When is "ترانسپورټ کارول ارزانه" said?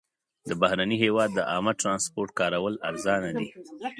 1.81-3.29